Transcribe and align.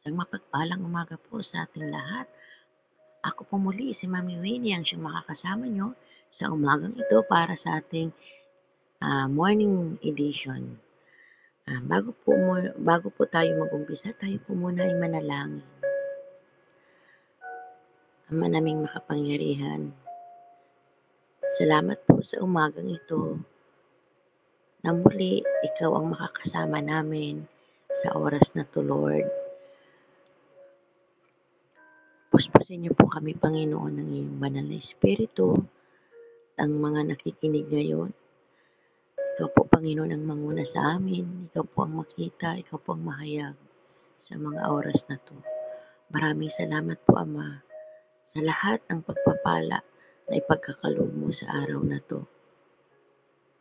Isang 0.00 0.16
mapagpalang 0.16 0.80
umaga 0.80 1.20
po 1.20 1.44
sa 1.44 1.68
ating 1.68 1.92
lahat. 1.92 2.24
Ako 3.20 3.44
po 3.44 3.60
muli 3.60 3.92
si 3.92 4.08
Mami 4.08 4.40
Winnie 4.40 4.72
ang 4.72 4.80
siyang 4.80 5.04
makakasama 5.04 5.68
nyo 5.68 5.92
sa 6.32 6.48
umagang 6.48 6.96
ito 6.96 7.20
para 7.28 7.52
sa 7.52 7.84
ating 7.84 8.08
uh, 9.04 9.28
morning 9.28 10.00
edition. 10.00 10.80
Uh, 11.68 11.84
bago, 11.84 12.16
po, 12.16 12.32
bago 12.80 13.12
po 13.12 13.28
tayo 13.28 13.60
mag-umpisa, 13.60 14.16
tayo 14.16 14.40
po 14.40 14.56
muna 14.56 14.88
ay 14.88 14.96
manalangin. 14.96 15.68
Ama 18.32 18.56
naming 18.56 18.88
makapangyarihan, 18.88 19.92
salamat 21.60 22.00
po 22.08 22.24
sa 22.24 22.40
umagang 22.40 22.88
ito 22.88 23.36
na 24.80 24.96
muli 24.96 25.44
ikaw 25.60 25.92
ang 25.92 26.16
makakasama 26.16 26.80
namin 26.80 27.44
sa 28.00 28.16
oras 28.16 28.56
na 28.56 28.64
to, 28.64 28.80
Lord. 28.80 29.39
Puspusin 32.70 32.86
niyo 32.86 32.94
po 32.94 33.10
kami, 33.10 33.34
Panginoon, 33.34 33.98
ng 33.98 34.10
iyong 34.14 34.38
banal 34.38 34.62
na 34.62 34.78
Espiritu, 34.78 35.58
ang 36.54 36.70
mga 36.78 37.02
nakikinig 37.02 37.66
ngayon. 37.66 38.14
Ikaw 39.18 39.48
po, 39.50 39.66
Panginoon, 39.66 40.14
ang 40.14 40.22
manguna 40.22 40.62
sa 40.62 40.94
amin. 40.94 41.50
Ikaw 41.50 41.66
po 41.66 41.82
ang 41.82 41.98
makita, 41.98 42.54
ikaw 42.62 42.78
po 42.78 42.94
ang 42.94 43.10
mahayag 43.10 43.58
sa 44.22 44.38
mga 44.38 44.70
oras 44.70 45.02
na 45.10 45.18
to. 45.18 45.34
Maraming 46.14 46.46
salamat 46.46 46.94
po, 47.02 47.18
Ama, 47.18 47.58
sa 48.30 48.38
lahat 48.38 48.78
ng 48.86 49.02
pagpapala 49.02 49.82
na 50.30 50.32
ipagkakaloob 50.38 51.10
mo 51.10 51.34
sa 51.34 51.50
araw 51.66 51.82
na 51.82 51.98
to. 52.06 52.22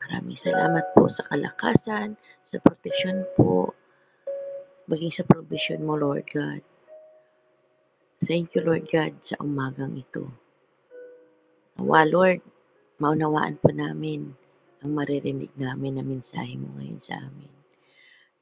Maraming 0.05 0.37
salamat 0.37 0.85
po 0.93 1.09
sa 1.09 1.25
kalakasan, 1.25 2.13
sa 2.45 2.61
proteksyon 2.61 3.25
po, 3.33 3.73
maging 4.85 5.09
sa 5.09 5.25
provision 5.25 5.81
mo, 5.81 5.97
Lord 5.97 6.29
God. 6.29 6.61
Thank 8.19 8.51
you, 8.51 8.67
Lord 8.67 8.91
God, 8.91 9.15
sa 9.23 9.39
umagang 9.39 9.95
ito. 9.95 10.27
Nawa, 11.79 12.03
Lord, 12.03 12.43
maunawaan 12.99 13.55
po 13.63 13.71
namin 13.71 14.35
ang 14.83 14.91
maririnig 14.91 15.51
namin 15.55 15.95
na 15.95 16.03
mensahe 16.03 16.59
mo 16.59 16.67
ngayon 16.75 16.99
sa 16.99 17.15
amin. 17.15 17.51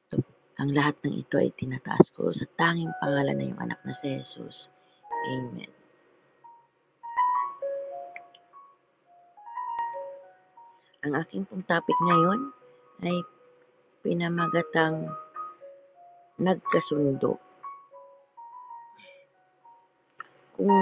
Ito, 0.09 0.25
ang 0.57 0.73
lahat 0.73 0.97
ng 1.05 1.21
ito 1.21 1.37
ay 1.37 1.53
tinataas 1.53 2.09
ko 2.17 2.33
sa 2.33 2.49
tanging 2.57 2.89
pangalan 2.97 3.37
ng 3.37 3.47
iyong 3.53 3.61
anak 3.61 3.77
na 3.85 3.93
si 3.93 4.17
Jesus. 4.17 4.65
Amen. 5.37 5.69
Ang 11.05 11.13
aking 11.21 11.45
pong 11.45 11.61
topic 11.69 11.97
ngayon 12.01 12.49
ay 13.05 13.21
pinamagatang 14.01 15.05
nagkasundo. 16.41 17.37
Kung 20.57 20.73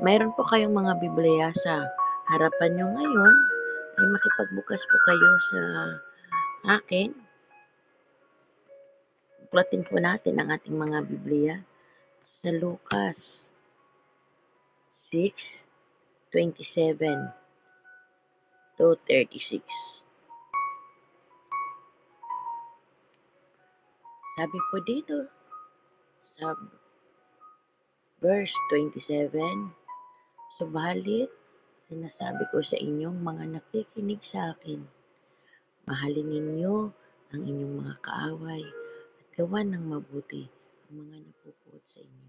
mayroon 0.00 0.32
po 0.32 0.48
kayong 0.48 0.72
mga 0.72 0.96
Biblia 0.96 1.52
sa 1.60 1.92
harapan 2.32 2.72
nyo 2.72 2.88
ngayon, 2.88 3.36
ay 4.00 4.06
makipagbukas 4.08 4.80
po 4.80 4.96
kayo 5.04 5.30
sa 5.52 5.60
akin. 6.80 7.12
Buklatin 9.44 9.84
po 9.84 10.00
natin 10.00 10.40
ang 10.40 10.56
ating 10.56 10.72
mga 10.72 11.04
Biblia 11.04 11.60
sa 12.24 12.48
Lucas 12.48 13.52
6:27 15.12 17.28
to 18.80 18.96
36. 19.04 20.00
Sabi 24.34 24.58
po 24.72 24.80
dito 24.80 25.28
sa 26.40 26.56
Verse 28.24 28.56
27, 28.72 29.36
Subalit, 30.56 31.28
sinasabi 31.76 32.48
ko 32.48 32.64
sa 32.64 32.80
inyong 32.80 33.20
mga 33.20 33.44
nakikinig 33.52 34.24
sa 34.24 34.56
akin, 34.56 34.80
mahalin 35.84 36.32
ninyo 36.32 36.88
ang 37.36 37.42
inyong 37.44 37.84
mga 37.84 38.00
kaaway 38.00 38.64
at 39.20 39.26
gawan 39.36 39.76
ng 39.76 39.84
mabuti 39.92 40.48
ang 40.88 41.04
mga 41.04 41.20
napupuot 41.20 41.84
sa 41.84 42.00
inyo. 42.00 42.28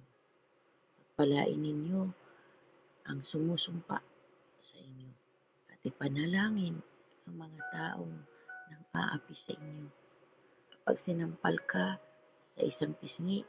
Pagpalain 0.99 1.63
ninyo 1.63 2.11
ang 3.07 3.23
sumusumpa 3.23 4.03
sa 4.59 4.75
inyo 4.75 5.11
at 5.71 5.79
ipanalangin 5.87 6.75
ang 7.23 7.35
mga 7.39 7.59
taong 7.71 8.15
nang 8.67 8.83
aapi 8.91 9.31
sa 9.31 9.55
inyo. 9.55 9.87
Kapag 10.75 10.99
sinampal 10.99 11.55
ka 11.63 11.95
sa 12.43 12.59
isang 12.67 12.91
pisngi, 12.99 13.47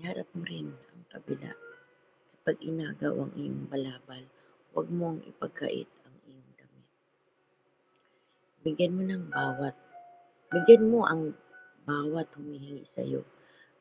iharap 0.00 0.32
mo 0.32 0.40
rin 0.48 0.72
ang 0.72 1.04
kabila 1.12 1.65
pag 2.46 2.62
inagaw 2.62 3.26
ang 3.26 3.34
iyong 3.34 3.66
balabal, 3.66 4.22
huwag 4.70 4.86
mong 4.86 5.18
ipagkait 5.26 5.90
ang 6.06 6.16
iyong 6.30 6.50
damit. 6.54 6.86
Bigyan 8.62 8.94
mo 8.94 9.02
ng 9.02 9.24
bawat, 9.34 9.74
bigyan 10.54 10.86
mo 10.86 11.02
ang 11.10 11.34
bawat 11.82 12.30
humihingi 12.38 12.86
sa 12.86 13.02
iyo 13.02 13.26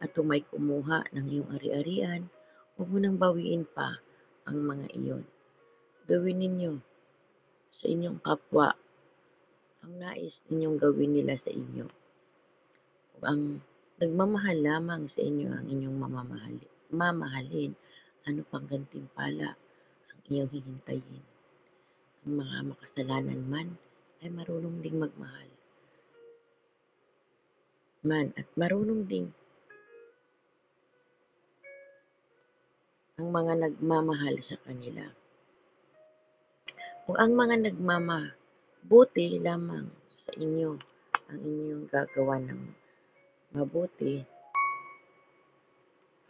at 0.02 0.18
kung 0.18 0.34
may 0.34 0.42
kumuha 0.42 1.06
ng 1.14 1.26
iyong 1.30 1.50
ari-arian, 1.54 2.26
huwag 2.74 2.90
mo 2.90 2.98
nang 2.98 3.22
bawiin 3.22 3.70
pa 3.70 4.02
ang 4.50 4.66
mga 4.66 4.90
iyon. 4.98 5.24
Gawin 6.10 6.42
ninyo 6.42 6.82
sa 7.70 7.86
inyong 7.86 8.18
kapwa 8.26 8.74
ang 9.86 9.94
nais 10.02 10.42
ninyong 10.50 10.82
gawin 10.82 11.14
nila 11.14 11.38
sa 11.38 11.54
inyo. 11.54 11.86
Ang 13.22 13.62
nagmamahal 14.02 14.58
lamang 14.58 15.06
sa 15.06 15.22
inyo 15.22 15.54
ang 15.54 15.70
inyong 15.70 15.98
mamamahalin, 16.02 16.72
mamahalin, 16.90 17.78
ano 18.26 18.42
pang 18.50 18.66
gantimpala 18.66 19.54
ang 20.10 20.20
iyong 20.26 20.50
hihintayin? 20.50 21.24
Ang 22.26 22.42
mga 22.42 22.58
makasalanan 22.74 23.42
man 23.46 23.78
ay 24.26 24.34
marunong 24.34 24.82
ding 24.82 24.98
magmahal. 24.98 25.50
Man 28.02 28.34
at 28.34 28.50
marunong 28.58 29.06
ding 29.06 29.30
ang 33.22 33.30
mga 33.30 33.54
nagmamahal 33.62 34.42
sa 34.42 34.58
kanila. 34.66 35.06
Kung 37.06 37.18
ang 37.22 37.38
mga 37.38 37.70
nagmamabuti 37.70 39.38
lamang 39.38 39.88
sa 40.10 40.34
inyo 40.34 40.74
ang 41.30 41.40
inyong 41.42 41.86
gagawa 41.94 42.42
ng 42.42 42.62
mabuti, 43.54 44.26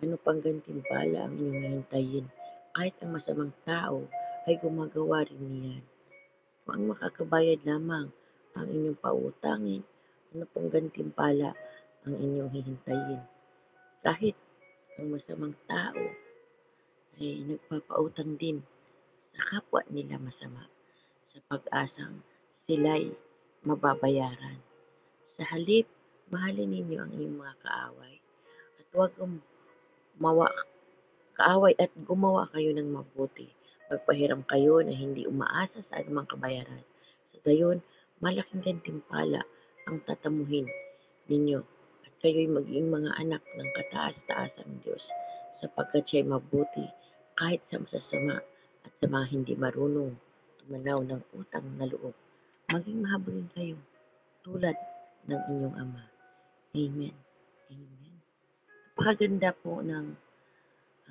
ano 0.04 0.20
pang 0.20 0.44
gantimpala 0.44 1.24
ang 1.24 1.40
inyong 1.40 1.64
hihintayin? 1.64 2.26
Kahit 2.76 2.96
ang 3.00 3.16
masamang 3.16 3.56
tao 3.64 4.04
ay 4.44 4.60
gumagawa 4.60 5.24
rin 5.24 5.40
niyan. 5.40 5.84
Kung 6.68 6.74
ang 6.76 6.86
makakabayad 6.92 7.64
lamang 7.64 8.12
ang 8.60 8.68
inyong 8.68 9.00
pautangin, 9.00 9.88
ano 10.36 10.44
pang 10.52 10.68
gantimpala 10.68 11.56
ang 12.04 12.16
inyong 12.20 12.52
hihintayin? 12.52 13.24
Kahit 14.04 14.36
ang 15.00 15.16
masamang 15.16 15.56
tao 15.64 16.04
ay 17.16 17.48
nagpapautang 17.48 18.36
din 18.36 18.60
sa 19.24 19.40
kapwa 19.48 19.80
nila 19.88 20.20
masama 20.20 20.68
sa 21.24 21.40
pag-asang 21.48 22.20
sila'y 22.52 23.16
mababayaran. 23.64 24.60
Sa 25.24 25.48
halip, 25.48 25.88
mahalin 26.28 26.68
ninyo 26.68 27.00
ang 27.00 27.12
inyong 27.16 27.40
mga 27.40 27.56
kaaway 27.64 28.16
at 28.76 28.88
huwag 28.92 29.16
mawa, 30.20 30.48
kaaway 31.36 31.76
at 31.76 31.92
gumawa 32.08 32.48
kayo 32.56 32.72
ng 32.72 32.90
mabuti. 32.92 33.52
Magpahiram 33.92 34.42
kayo 34.48 34.82
na 34.82 34.96
hindi 34.96 35.30
umaasa 35.30 35.84
sa 35.84 36.02
anumang 36.02 36.26
kabayaran. 36.26 36.82
Sa 37.30 37.38
gayon, 37.46 37.84
malaking 38.24 38.64
gantimpala 38.64 39.44
ang 39.86 40.02
tatamuhin 40.08 40.66
ninyo 41.30 41.62
at 42.06 42.14
kayo'y 42.24 42.50
maging 42.50 42.90
mga 42.90 43.12
anak 43.22 43.44
ng 43.58 43.70
kataas-taasang 43.76 44.82
Diyos 44.82 45.12
sapagkat 45.54 46.08
siya'y 46.10 46.26
mabuti 46.26 46.86
kahit 47.38 47.62
sa 47.68 47.78
masasama 47.78 48.42
at 48.86 48.92
sa 48.98 49.06
mga 49.06 49.26
hindi 49.30 49.54
marunong 49.54 50.16
tumanaw 50.64 51.04
ng 51.06 51.22
utang 51.38 51.68
na 51.78 51.86
loob. 51.86 52.16
Maging 52.72 53.06
mahabagin 53.06 53.50
kayo 53.54 53.78
tulad 54.42 54.78
ng 55.30 55.42
inyong 55.52 55.76
Ama. 55.78 56.04
Amen. 56.76 57.16
Amen. 57.70 58.15
Napakaganda 59.06 59.54
po 59.54 59.86
ng 59.86 60.18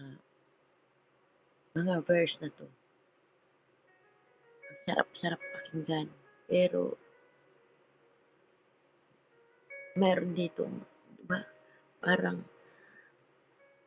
uh, 0.02 0.19
mga 1.79 1.94
verse 2.02 2.43
na 2.43 2.50
to. 2.50 2.67
Ang 4.67 4.79
sarap-sarap 4.82 5.38
pakinggan. 5.38 6.11
Pero, 6.50 6.99
meron 9.94 10.35
dito, 10.35 10.67
diba? 11.23 11.46
Parang, 12.02 12.43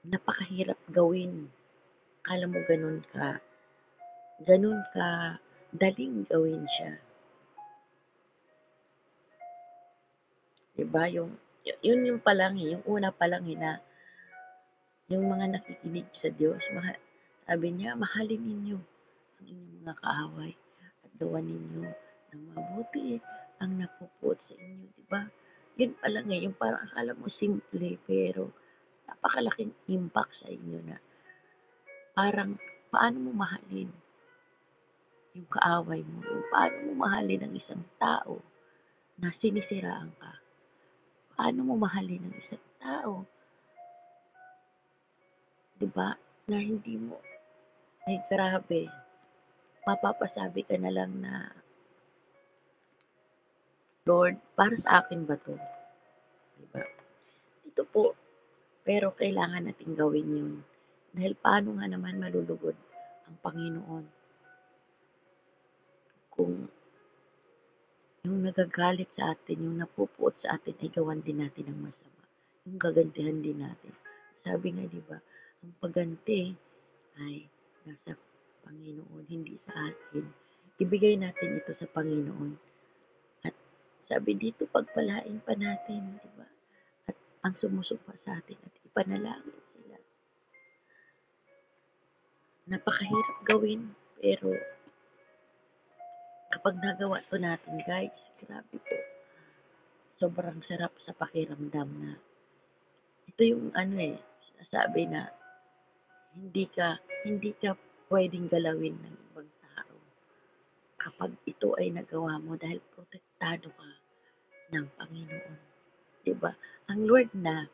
napakahirap 0.07 0.79
gawin. 0.87 1.51
Kala 2.23 2.47
mo 2.47 2.63
ganun 2.63 3.03
ka, 3.11 3.43
ganun 4.47 4.87
ka, 4.95 5.35
daling 5.75 6.23
gawin 6.31 6.63
siya. 6.79 6.95
Diba? 10.79 11.11
Yung, 11.11 11.35
yun 11.83 12.07
yung 12.07 12.23
palang, 12.23 12.55
yung 12.55 12.87
una 12.87 13.11
palang 13.11 13.43
na 13.43 13.83
yung 15.07 15.25
mga 15.31 15.55
nakikinig 15.55 16.11
sa 16.11 16.27
Diyos, 16.27 16.67
maha, 16.75 16.99
sabi 17.47 17.71
niya, 17.71 17.95
mahalin 17.95 18.43
ninyo 18.43 18.79
ang 19.39 19.45
inyong 19.47 19.73
mga 19.79 19.95
kaaway 20.03 20.53
at 21.03 21.11
gawan 21.15 21.47
ninyo 21.47 21.87
ng 22.35 22.43
mabuti 22.51 23.23
ang 23.63 23.79
napupuot 23.79 24.39
sa 24.43 24.53
inyo, 24.59 24.87
di 24.91 25.03
ba? 25.07 25.23
Yun 25.79 25.95
pa 25.95 26.07
lang 26.11 26.27
eh, 26.27 26.43
yung 26.43 26.57
parang 26.59 26.83
akala 26.83 27.15
mo 27.15 27.31
simple, 27.31 27.95
pero 28.03 28.51
napakalaking 29.07 29.71
impact 29.87 30.43
sa 30.43 30.51
inyo 30.51 30.79
na 30.83 30.99
parang 32.11 32.59
paano 32.91 33.17
mo 33.23 33.31
mahalin 33.31 33.87
yung 35.37 35.47
kaaway 35.53 36.01
mo, 36.03 36.19
paano 36.51 36.75
mo 36.89 37.07
mahalin 37.07 37.45
ang 37.47 37.53
isang 37.53 37.85
tao 38.01 38.41
na 39.21 39.29
sinisiraan 39.29 40.09
ka. 40.17 40.33
Paano 41.37 41.61
mo 41.61 41.77
mahalin 41.77 42.25
ang 42.25 42.35
isang 42.35 42.65
tao 42.81 43.36
'di 45.77 45.87
ba? 45.93 46.17
Na 46.49 46.57
hindi 46.57 46.97
mo 46.97 47.21
ay 48.09 48.17
grabe. 48.25 48.89
Mapapasabi 49.87 50.67
ka 50.67 50.75
na 50.75 50.91
lang 50.91 51.11
na 51.21 51.53
Lord, 54.07 54.39
para 54.55 54.75
sa 54.75 55.03
akin 55.03 55.23
ba 55.29 55.37
'to? 55.37 55.55
'Di 56.57 56.65
ba? 56.73 56.83
Ito 57.69 57.83
po, 57.85 58.17
pero 58.81 59.13
kailangan 59.13 59.69
nating 59.69 59.93
gawin 59.93 60.27
'yun. 60.27 60.53
Dahil 61.13 61.33
paano 61.37 61.77
nga 61.77 61.87
naman 61.87 62.19
malulugod 62.19 62.75
ang 63.27 63.35
Panginoon 63.43 64.05
kung 66.37 66.69
yung 68.27 68.43
nagagalit 68.43 69.09
sa 69.09 69.31
atin, 69.33 69.63
yung 69.63 69.77
napupuot 69.79 70.35
sa 70.35 70.59
atin 70.59 70.75
ay 70.83 70.91
gawan 70.91 71.23
din 71.23 71.39
natin 71.39 71.71
ng 71.71 71.79
masama. 71.79 72.23
Yung 72.67 72.75
gagantihan 72.75 73.39
din 73.39 73.63
natin. 73.63 73.95
Sabi 74.35 74.75
nga, 74.75 74.83
di 74.83 74.99
ba, 75.07 75.17
ang 75.63 75.73
pagganti 75.81 76.53
ay 77.17 77.49
nasa 77.87 78.13
Panginoon, 78.67 79.23
hindi 79.31 79.55
sa 79.55 79.71
atin. 79.71 80.27
Ibigay 80.77 81.17
natin 81.17 81.57
ito 81.57 81.71
sa 81.71 81.87
Panginoon. 81.87 82.51
At 83.47 83.55
sabi 84.03 84.35
dito, 84.35 84.67
pagpalain 84.67 85.39
pa 85.41 85.55
natin, 85.55 86.19
di 86.19 86.29
ba? 86.35 86.45
At 87.07 87.17
ang 87.47 87.55
sumusupa 87.55 88.13
sa 88.19 88.37
atin 88.37 88.59
at 88.59 88.75
ipanalangin 88.83 89.61
sila. 89.63 89.97
Napakahirap 92.67 93.39
gawin, 93.47 93.95
pero 94.19 94.51
kapag 96.51 96.75
nagawa 96.83 97.23
to 97.31 97.39
natin, 97.39 97.79
guys, 97.87 98.29
grabe 98.35 98.75
po. 98.75 98.97
Sobrang 100.11 100.59
sarap 100.59 100.99
sa 100.99 101.15
pakiramdam 101.15 101.89
na 102.03 102.19
ito 103.27 103.41
yung 103.53 103.69
ano 103.77 103.95
eh, 104.01 104.17
sinasabi 104.41 105.07
na 105.07 105.29
hindi 106.37 106.69
ka 106.69 107.01
hindi 107.25 107.51
ka 107.57 107.73
pwedeng 108.13 108.45
galawin 108.45 108.93
ng 109.01 109.15
ibang 109.31 109.51
tao 109.65 109.97
kapag 111.01 111.31
ito 111.49 111.73
ay 111.81 111.89
nagawa 111.89 112.37
mo 112.37 112.53
dahil 112.53 112.77
protektado 112.93 113.73
ka 113.73 113.89
ng 114.77 114.85
Panginoon. 115.01 115.57
'Di 116.21 116.33
ba? 116.37 116.53
Ang 116.93 117.09
Lord 117.09 117.33
na 117.33 117.65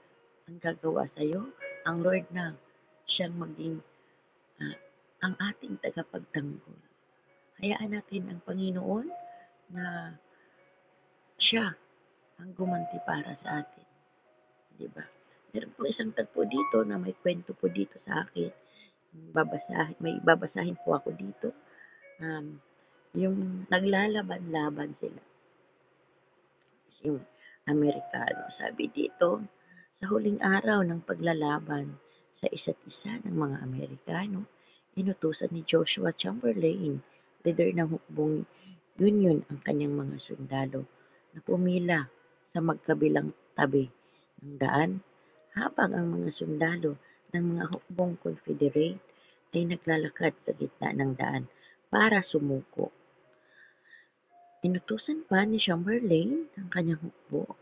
ang 0.47 0.57
gagawa 0.63 1.03
sa 1.03 1.21
iyo, 1.21 1.51
ang 1.83 1.99
Lord 1.99 2.23
na 2.31 2.55
siyang 3.03 3.35
maging 3.35 3.83
uh, 4.63 4.77
ang 5.23 5.35
ating 5.39 5.79
tagapagtanggol. 5.83 6.79
Hayaan 7.59 7.95
natin 7.95 8.31
ang 8.31 8.39
Panginoon 8.43 9.07
na 9.71 10.15
siya 11.39 11.75
ang 12.39 12.49
gumanti 12.55 12.97
para 13.03 13.35
sa 13.35 13.59
atin. 13.61 13.87
'Di 14.79 14.87
ba? 14.89 15.03
Meron 15.53 15.69
po 15.77 15.85
isang 15.85 16.09
tagpo 16.09 16.49
dito 16.49 16.81
na 16.81 16.97
may 16.97 17.13
kwento 17.13 17.53
po 17.53 17.69
dito 17.69 18.01
sa 18.01 18.25
akin. 18.25 18.49
Babasahin, 19.37 20.01
may 20.01 20.17
babasahin 20.17 20.73
po 20.81 20.97
ako 20.97 21.13
dito. 21.13 21.53
Um, 22.17 22.57
yung 23.13 23.69
naglalaban-laban 23.69 24.97
sila. 24.97 25.21
Yung 27.05 27.21
Amerikano. 27.69 28.49
Sabi 28.49 28.89
dito, 28.89 29.45
sa 29.93 30.09
huling 30.09 30.41
araw 30.41 30.81
ng 30.81 31.05
paglalaban 31.05 32.01
sa 32.33 32.49
isa't 32.49 32.81
isa 32.89 33.21
ng 33.21 33.37
mga 33.37 33.61
Amerikano, 33.61 34.49
inutusan 34.97 35.53
ni 35.53 35.61
Joshua 35.61 36.17
Chamberlain, 36.17 36.97
leader 37.45 37.69
ng 37.69 37.93
hukbong 37.93 38.49
Union 38.97 39.45
ang 39.53 39.61
kanyang 39.61 39.93
mga 39.93 40.17
sundalo 40.17 40.89
na 41.37 41.45
pumila 41.45 42.09
sa 42.41 42.57
magkabilang 42.57 43.29
tabi 43.53 43.85
ng 44.41 44.57
daan 44.57 45.01
habang 45.53 45.93
ang 45.93 46.07
mga 46.19 46.29
sundalo 46.33 46.97
ng 47.33 47.43
mga 47.57 47.65
hukbong 47.69 48.13
Confederate 48.21 49.01
ay 49.53 49.63
naglalakad 49.69 50.33
sa 50.41 50.53
gitna 50.57 50.93
ng 50.93 51.13
daan 51.13 51.45
para 51.93 52.25
sumuko. 52.25 52.89
Inutusan 54.65 55.29
pa 55.29 55.45
ni 55.45 55.61
Chamberlain 55.61 56.49
ang 56.57 56.69
kanyang 56.73 57.01
hukbo 57.05 57.53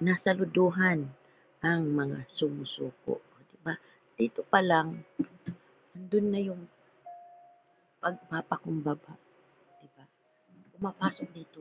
na 0.00 0.14
saluduhan 0.14 1.10
ang 1.60 1.82
mga 1.90 2.24
sumusuko. 2.30 3.18
Diba? 3.50 3.74
Dito 4.14 4.46
pa 4.46 4.62
lang, 4.62 5.02
andun 5.96 6.26
na 6.30 6.40
yung 6.40 6.62
pagpapakumbaba. 8.00 9.12
Diba? 9.82 10.04
Pumapasok 10.76 11.28
dito 11.34 11.60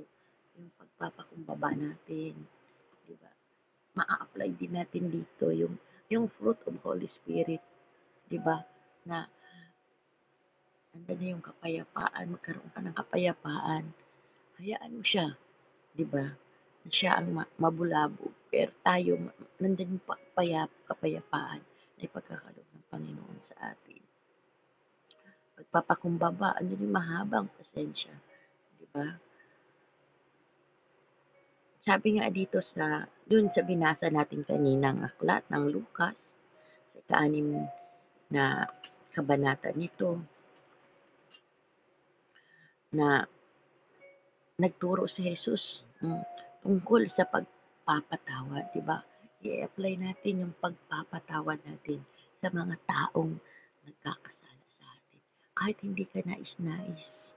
yung 0.55 0.69
pagpapakumbaba 0.77 1.73
natin. 1.75 2.35
Diba? 3.03 3.38
Maa-apply 3.99 4.49
din 4.55 4.73
natin 4.79 5.11
dito 5.11 5.51
yung 5.51 5.75
yung 6.09 6.25
fruit 6.31 6.57
of 6.65 6.79
Holy 6.81 7.05
Spirit, 7.05 7.61
'di 8.31 8.39
ba? 8.41 8.63
Na 9.05 9.27
andun 10.95 11.17
na 11.19 11.27
yung 11.35 11.43
kapayapaan, 11.43 12.33
magkaroon 12.33 12.71
ka 12.73 12.79
ng 12.81 12.95
kapayapaan. 12.97 13.83
Hayaan 14.57 14.97
mo 14.97 15.03
siya, 15.03 15.37
'di 15.93 16.05
ba? 16.07 16.33
Siya 16.89 17.21
ang 17.21 17.45
mabulabo, 17.61 18.33
pero 18.49 18.73
tayo 18.81 19.19
nandiyan 19.61 19.99
yung 19.99 20.05
payap, 20.33 20.71
kapayapaan 20.89 21.61
na 21.99 22.01
ipagkakalob 22.07 22.65
ng 22.65 22.85
Panginoon 22.89 23.39
sa 23.43 23.75
atin. 23.75 24.01
Pagpapakumbaba, 25.59 26.57
andun 26.57 26.89
yung 26.89 26.95
mahabang 26.95 27.47
pasensya, 27.53 28.15
'di 28.79 28.87
ba? 28.89 29.28
Sabi 31.89 32.21
nga 32.21 32.29
dito 32.29 32.61
sa, 32.61 33.01
dun 33.25 33.49
sa 33.49 33.65
binasa 33.65 34.13
natin 34.13 34.45
kaninang 34.45 35.01
aklat 35.01 35.41
ng 35.49 35.73
Lucas, 35.73 36.37
sa 36.85 37.01
kaanim 37.09 37.65
na 38.29 38.69
kabanata 39.09 39.73
nito, 39.73 40.21
na 42.93 43.25
nagturo 44.61 45.09
si 45.09 45.33
Jesus 45.33 45.81
um, 46.05 46.21
tungkol 46.61 47.09
sa 47.09 47.25
pagpapatawad, 47.25 48.69
di 48.69 48.85
ba? 48.85 49.01
I-apply 49.41 49.97
natin 49.97 50.45
yung 50.45 50.53
pagpapatawad 50.61 51.57
natin 51.65 52.05
sa 52.37 52.53
mga 52.53 52.77
taong 52.85 53.33
nagkakasala 53.89 54.65
sa 54.69 54.85
atin. 54.93 55.21
Kahit 55.57 55.77
hindi 55.81 56.05
ka 56.05 56.21
nais-nais, 56.21 57.33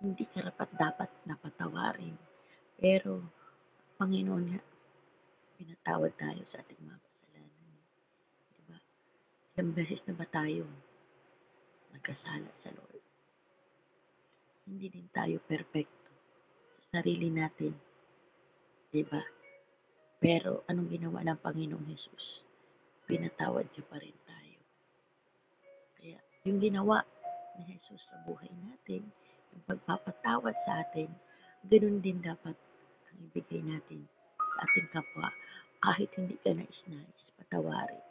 hindi 0.00 0.24
ka 0.24 0.40
rapat 0.40 0.72
dapat 0.72 1.12
napatawarin 1.28 2.29
pero, 2.80 3.20
Panginoon 4.00 4.44
nga, 4.56 4.60
pinatawad 5.60 6.16
tayo 6.16 6.40
sa 6.48 6.64
ating 6.64 6.80
mga 6.80 6.96
kasalanan. 7.04 7.76
Diba? 8.56 8.78
Ilang 9.52 9.76
beses 9.76 10.00
na 10.08 10.16
ba 10.16 10.24
tayo 10.24 10.64
nagkasala 11.92 12.48
sa 12.56 12.72
Lord? 12.72 13.04
Hindi 14.64 14.88
din 14.88 15.12
tayo 15.12 15.36
perfecto 15.44 16.08
sa 16.80 17.04
sarili 17.04 17.28
natin. 17.28 17.76
Diba? 18.88 19.20
Pero 20.16 20.64
anong 20.64 20.88
ginawa 20.88 21.20
ng 21.20 21.36
Panginoong 21.44 21.84
Jesus? 21.84 22.40
Pinatawad 23.04 23.68
niya 23.68 23.84
pa 23.84 24.00
rin 24.00 24.16
tayo. 24.24 24.60
Kaya 26.00 26.18
yung 26.48 26.56
ginawa 26.56 27.04
ni 27.60 27.76
Jesus 27.76 28.08
sa 28.08 28.16
buhay 28.24 28.48
natin, 28.64 29.04
yung 29.52 29.64
pagpapatawad 29.68 30.56
sa 30.64 30.80
atin, 30.80 31.12
ganun 31.68 32.00
din 32.00 32.24
dapat 32.24 32.56
ibigay 33.28 33.60
natin 33.60 34.08
sa 34.40 34.64
ating 34.64 34.88
kapwa 34.88 35.28
kahit 35.80 36.08
hindi 36.16 36.36
ka 36.40 36.52
nais-nais 36.52 37.24
patawarin. 37.40 38.04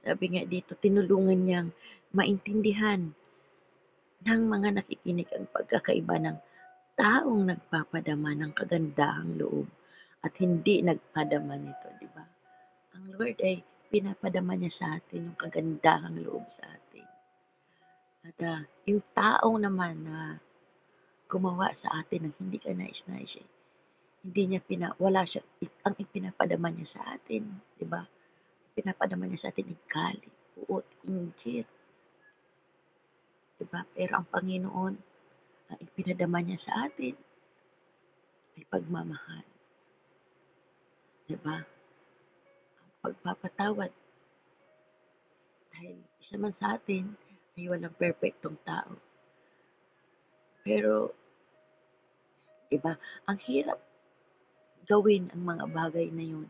Sabi 0.00 0.24
nga 0.32 0.44
dito, 0.48 0.72
tinulungan 0.80 1.40
niyang 1.44 1.70
maintindihan 2.16 3.12
ng 4.24 4.42
mga 4.48 4.80
nakikinig 4.80 5.28
ang 5.32 5.48
pagkakaiba 5.52 6.16
ng 6.20 6.36
taong 6.96 7.48
nagpapadama 7.48 8.36
ng 8.36 8.52
kagandahang 8.52 9.40
loob 9.40 9.68
at 10.20 10.32
hindi 10.36 10.84
nagpadama 10.84 11.56
nito, 11.56 11.88
di 11.96 12.08
ba? 12.12 12.24
Ang 12.96 13.16
Lord 13.16 13.40
ay 13.40 13.64
pinapadama 13.88 14.52
niya 14.56 14.72
sa 14.72 14.86
atin 15.00 15.32
yung 15.32 15.38
kagandahang 15.40 16.20
loob 16.20 16.44
sa 16.52 16.68
atin. 16.68 17.06
At 18.20 18.36
uh, 18.44 18.60
yung 18.84 19.00
taong 19.16 19.64
naman 19.64 20.04
na 20.04 20.36
gumawa 21.30 21.70
sa 21.70 21.94
atin 22.02 22.26
ng 22.26 22.34
hindi 22.42 22.58
ka 22.58 22.74
nais-nais 22.74 23.38
eh. 23.38 23.48
Hindi 24.26 24.42
niya 24.50 24.60
pina, 24.60 24.92
wala 24.98 25.22
siya, 25.22 25.40
ang 25.86 25.94
ipinapadama 25.96 26.68
niya 26.74 26.98
sa 26.98 27.16
atin, 27.16 27.46
di 27.78 27.86
ba? 27.86 28.02
Pinapadama 28.74 29.24
niya 29.30 29.46
sa 29.46 29.50
atin 29.54 29.70
ay 29.70 29.78
galit, 29.88 30.34
puot, 30.58 30.84
inggit, 31.06 31.64
di 33.56 33.64
ba? 33.70 33.86
Pero 33.94 34.12
ang 34.18 34.26
Panginoon, 34.28 34.94
ang 35.70 35.78
ipinadama 35.78 36.42
niya 36.42 36.58
sa 36.58 36.72
atin 36.90 37.14
ay 38.58 38.64
pagmamahal, 38.68 39.46
di 41.30 41.36
ba? 41.40 41.62
Ang 42.82 42.90
pagpapatawad, 43.00 43.92
dahil 45.70 45.96
isa 46.20 46.36
man 46.36 46.52
sa 46.52 46.76
atin 46.76 47.08
ay 47.56 47.72
walang 47.72 47.96
perfectong 47.96 48.58
tao. 48.68 48.92
Pero, 50.60 51.16
di 52.70 52.78
ba, 52.78 52.94
ang 53.26 53.38
hirap 53.50 53.82
gawin 54.86 55.26
ang 55.34 55.42
mga 55.42 55.64
bagay 55.74 56.06
na 56.14 56.24
yun. 56.24 56.48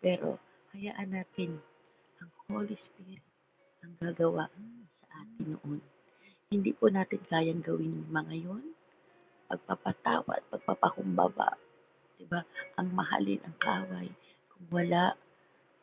Pero, 0.00 0.40
hayaan 0.72 1.12
natin 1.12 1.60
ang 2.20 2.30
Holy 2.48 2.76
Spirit 2.76 3.24
ang 3.84 3.96
gagawa 4.00 4.48
sa 4.96 5.04
atin 5.20 5.56
noon. 5.56 5.80
Hindi 6.48 6.72
po 6.72 6.88
natin 6.88 7.20
kayang 7.24 7.60
gawin 7.60 8.08
mga 8.08 8.34
yun. 8.36 8.64
Pagpapatawad, 9.44 10.40
pagpapakumbaba, 10.48 11.60
di 12.16 12.24
ba? 12.24 12.40
Ang 12.80 12.96
mahalin 12.96 13.44
ang 13.44 13.56
kaway 13.60 14.08
kung 14.48 14.66
wala 14.72 15.12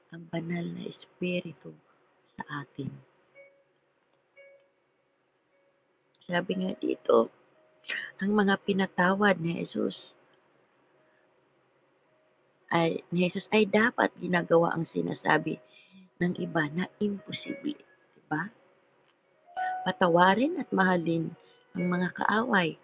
ang 0.09 0.25
banal 0.27 0.65
na 0.65 0.89
Espiritu 0.89 1.71
sa 2.25 2.41
atin. 2.65 2.89
Sabi 6.21 6.51
nga 6.61 6.73
dito, 6.77 7.40
ang 8.21 8.31
mga 8.31 8.55
pinatawad 8.61 9.41
ni 9.41 9.57
Jesus 9.61 10.13
ay 12.71 13.03
ni 13.11 13.27
Jesus 13.27 13.51
ay 13.51 13.67
dapat 13.67 14.13
ginagawa 14.15 14.71
ang 14.71 14.87
sinasabi 14.87 15.59
ng 16.21 16.37
iba 16.39 16.69
na 16.71 16.85
imposible, 17.01 17.75
di 17.81 18.21
ba? 18.29 18.47
Patawarin 19.83 20.61
at 20.61 20.69
mahalin 20.69 21.33
ang 21.73 21.85
mga 21.89 22.13
kaaway. 22.15 22.77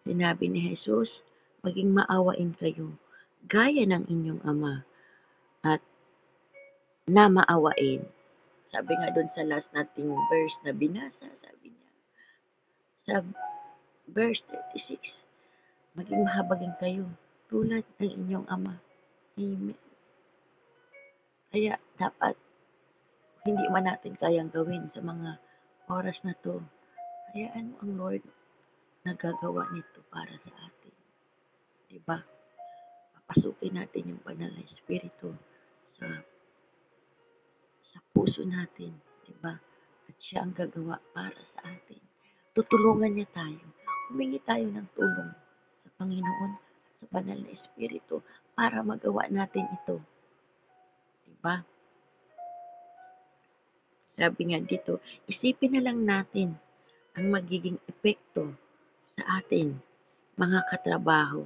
Sinabi 0.00 0.48
ni 0.48 0.72
Jesus, 0.72 1.20
maging 1.62 1.92
maawain 1.92 2.56
kayo 2.56 2.96
gaya 3.44 3.84
ng 3.84 4.08
inyong 4.08 4.40
ama 4.44 4.84
at 5.60 5.80
na 7.04 7.28
maawain. 7.28 8.04
Sabi 8.64 8.92
nga 8.96 9.12
doon 9.12 9.28
sa 9.28 9.44
last 9.44 9.68
nating 9.76 10.08
verse 10.32 10.56
na 10.64 10.72
binasa, 10.72 11.28
sabi 11.36 11.70
niya, 11.70 11.83
sa 13.04 13.20
verse 14.08 14.44
36, 14.76 15.28
maging 15.96 16.24
mahabagin 16.24 16.72
kayo 16.80 17.04
tulad 17.52 17.84
ng 18.00 18.12
inyong 18.24 18.48
ama. 18.48 18.80
Amen. 19.36 19.78
Kaya 21.52 21.78
dapat 22.00 22.34
hindi 23.44 23.64
man 23.68 23.84
natin 23.84 24.16
kayang 24.16 24.48
gawin 24.48 24.88
sa 24.88 25.04
mga 25.04 25.36
oras 25.92 26.24
na 26.24 26.32
to, 26.40 26.64
hayaan 27.30 27.76
mo 27.76 27.76
ang 27.84 27.92
Lord 28.00 28.24
na 29.04 29.12
gagawa 29.12 29.68
nito 29.70 30.00
para 30.08 30.32
sa 30.40 30.50
atin. 30.64 30.96
Diba? 31.92 32.24
Papasukin 33.12 33.76
natin 33.76 34.16
yung 34.16 34.22
banal 34.24 34.48
na 34.48 34.64
Espiritu 34.64 35.36
sa 35.84 36.08
sa 37.84 38.00
puso 38.16 38.42
natin, 38.48 38.96
diba? 39.28 39.60
At 40.08 40.16
siya 40.16 40.42
ang 40.48 40.56
gagawa 40.56 40.96
para 41.12 41.38
sa 41.44 41.60
atin. 41.68 42.13
Tutulungan 42.54 43.10
niya 43.10 43.26
tayo. 43.34 43.66
Humingi 44.14 44.38
tayo 44.46 44.62
ng 44.70 44.86
tulong 44.94 45.30
sa 45.82 45.88
Panginoon 45.98 46.52
sa 46.94 47.04
banal 47.10 47.42
na 47.42 47.50
Espiritu 47.50 48.22
para 48.54 48.78
magawa 48.86 49.26
natin 49.26 49.66
ito. 49.74 49.98
Diba? 51.26 51.66
Sabi 54.14 54.54
nga 54.54 54.62
dito, 54.62 55.02
isipin 55.26 55.74
na 55.74 55.82
lang 55.82 56.06
natin 56.06 56.54
ang 57.18 57.26
magiging 57.34 57.74
epekto 57.90 58.54
sa 59.18 59.42
atin, 59.42 59.74
mga 60.38 60.62
katrabaho 60.70 61.42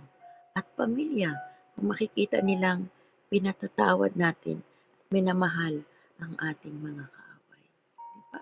at 0.53 0.69
pamilya 0.77 1.33
kung 1.73 1.88
makikita 1.88 2.45
nilang 2.45 2.93
pinatatawad 3.33 4.12
natin 4.12 4.61
at 5.00 5.07
minamahal 5.09 5.81
ang 6.21 6.37
ating 6.37 6.77
mga 6.77 7.09
kaaway. 7.09 7.65
Diba? 8.12 8.41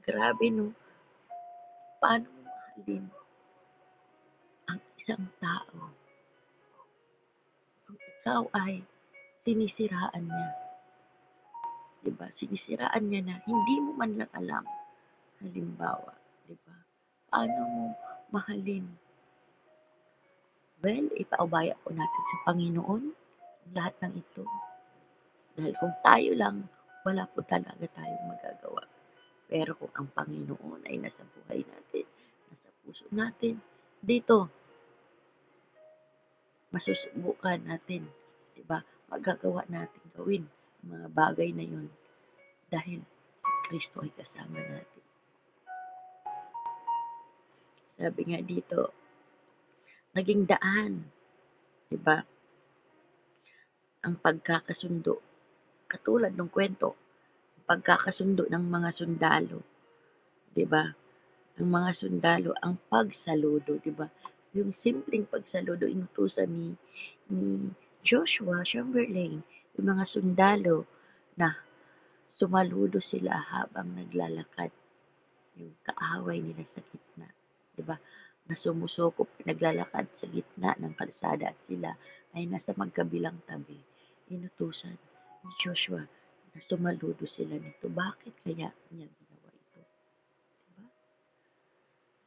Grabe 0.00 0.46
no. 0.48 0.85
Paano 1.96 2.28
mo 2.28 2.40
mahalin 2.44 3.04
ang 4.68 4.80
isang 5.00 5.24
tao 5.40 5.96
kung 7.88 7.96
ikaw 7.96 8.42
ay 8.52 8.84
sinisiraan 9.40 10.28
niya? 10.28 10.50
Diba? 12.04 12.28
Sinisiraan 12.28 13.08
niya 13.08 13.24
na 13.24 13.36
hindi 13.48 13.80
mo 13.80 13.96
man 13.96 14.12
lang 14.12 14.32
alam. 14.36 14.64
Halimbawa, 15.40 16.12
diba? 16.44 16.76
Paano 17.32 17.60
mo 17.64 17.84
mahalin? 18.28 18.84
Well, 20.84 21.08
ipaubaya 21.16 21.72
po 21.80 21.96
natin 21.96 22.22
sa 22.28 22.36
Panginoon 22.44 23.04
ang 23.08 23.72
lahat 23.72 23.96
ng 24.04 24.20
ito. 24.20 24.44
Dahil 25.56 25.72
kung 25.80 25.96
tayo 26.04 26.30
lang, 26.36 26.68
wala 27.08 27.24
po 27.32 27.40
talaga 27.40 27.88
tayong 27.96 28.28
magagawa. 28.28 28.84
Pero 29.46 29.78
kung 29.78 29.94
ang 29.94 30.10
Panginoon 30.10 30.90
ay 30.90 30.98
nasa 30.98 31.22
buhay 31.22 31.62
natin, 31.62 32.06
nasa 32.50 32.68
puso 32.82 33.06
natin, 33.14 33.62
dito, 34.02 34.50
masusubukan 36.74 37.62
natin, 37.62 38.10
di 38.52 38.62
ba? 38.66 38.82
Magagawa 39.06 39.62
natin 39.70 40.02
gawin 40.18 40.44
ang 40.82 40.86
mga 40.98 41.08
bagay 41.14 41.54
na 41.54 41.62
yun 41.62 41.86
dahil 42.66 43.06
si 43.38 43.50
Kristo 43.70 44.02
ay 44.02 44.10
kasama 44.18 44.58
natin. 44.58 45.04
Sabi 47.96 48.22
nga 48.28 48.40
dito, 48.42 48.92
naging 50.12 50.42
daan, 50.44 51.06
di 51.86 51.96
ba? 51.96 52.18
Ang 54.02 54.18
pagkakasundo. 54.18 55.22
Katulad 55.86 56.34
ng 56.34 56.50
kwento, 56.50 57.05
pagkakasundo 57.66 58.46
ng 58.46 58.64
mga 58.70 58.90
sundalo, 58.94 59.58
di 60.54 60.62
ba? 60.62 60.86
Ang 61.58 61.68
mga 61.68 61.90
sundalo, 61.98 62.54
ang 62.62 62.78
pagsaludo, 62.86 63.82
di 63.82 63.90
ba? 63.90 64.06
Yung 64.54 64.70
simpleng 64.70 65.26
pagsaludo, 65.26 65.84
inutusan 65.90 66.46
ni, 66.46 66.68
ni 67.28 67.74
Joshua 68.06 68.62
Chamberlain, 68.62 69.42
yung 69.74 69.86
mga 69.90 70.06
sundalo 70.06 70.86
na 71.34 71.58
sumaludo 72.30 73.02
sila 73.02 73.34
habang 73.34 73.98
naglalakad 73.98 74.70
yung 75.56 75.74
kaaway 75.82 76.38
nila 76.38 76.62
sa 76.62 76.84
gitna. 76.86 77.26
Di 77.74 77.82
ba? 77.82 77.98
Na 78.46 78.54
sumusukop, 78.54 79.26
naglalakad 79.42 80.06
sa 80.14 80.30
gitna 80.30 80.76
ng 80.78 80.94
kalsada 80.94 81.50
at 81.50 81.58
sila 81.66 81.98
ay 82.36 82.46
nasa 82.46 82.76
magkabilang 82.78 83.42
tabi. 83.48 83.80
Inutusan 84.30 84.94
ni 85.42 85.50
Joshua 85.58 86.04
na 86.56 86.64
sumaludo 86.64 87.28
sila 87.28 87.60
nito. 87.60 87.92
Bakit 87.92 88.40
kaya 88.40 88.72
niya 88.72 89.06
ginawa 89.12 89.50
ito? 89.52 89.80
Di 90.56 90.70
ba? 90.72 90.86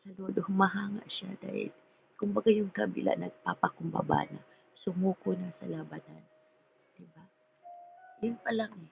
Saludo, 0.06 0.46
humahanga 0.46 1.02
siya 1.10 1.34
dahil 1.42 1.74
kumbaga 2.14 2.54
yung 2.54 2.70
kabila 2.70 3.18
nagpapakumbaba 3.18 4.30
na, 4.30 4.42
sumuko 4.78 5.34
na 5.34 5.50
sa 5.50 5.66
labanan. 5.66 6.22
Di 6.94 7.10
ba? 7.10 7.26
Yun 8.22 8.38
pa 8.38 8.54
lang 8.54 8.70
eh, 8.78 8.92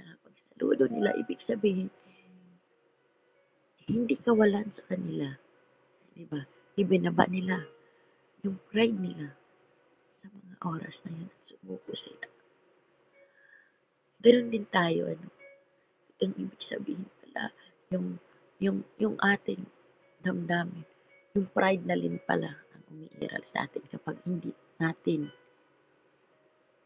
na 0.00 0.16
pagsaludo 0.24 0.88
nila, 0.88 1.12
ibig 1.20 1.44
sabihin, 1.44 1.92
hindi 3.84 4.16
kawalan 4.16 4.72
sa 4.72 4.80
kanila. 4.88 5.28
Di 6.16 6.24
ba? 6.24 6.40
Ibinaba 6.80 7.28
nila 7.28 7.60
yung 8.40 8.56
pride 8.72 8.96
nila 8.96 9.28
sa 10.08 10.32
mga 10.32 10.56
oras 10.64 11.04
na 11.04 11.12
yun 11.12 11.28
at 11.28 11.42
sumuko 11.44 11.92
sila. 11.92 12.39
Ganon 14.20 14.52
din 14.52 14.68
tayo, 14.68 15.08
ano? 15.08 15.28
Ang 16.20 16.36
ibig 16.36 16.60
sabihin 16.60 17.08
pala, 17.24 17.48
yung, 17.88 18.20
yung, 18.60 18.84
yung 19.00 19.16
ating 19.16 19.64
damdamin, 20.20 20.84
yung 21.32 21.48
pride 21.48 21.88
na 21.88 21.96
rin 21.96 22.20
pala 22.28 22.52
ang 22.52 22.82
umiiral 22.92 23.40
sa 23.40 23.64
atin 23.64 23.80
kapag 23.88 24.20
hindi 24.28 24.52
natin 24.76 25.32